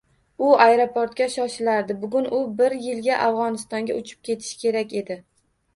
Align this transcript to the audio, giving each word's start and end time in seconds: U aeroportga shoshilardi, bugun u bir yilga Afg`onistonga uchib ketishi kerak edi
U 0.45 0.53
aeroportga 0.63 1.27
shoshilardi, 1.33 1.97
bugun 2.05 2.31
u 2.39 2.41
bir 2.63 2.77
yilga 2.87 3.21
Afg`onistonga 3.29 4.03
uchib 4.03 4.27
ketishi 4.31 4.63
kerak 4.67 5.03
edi 5.05 5.23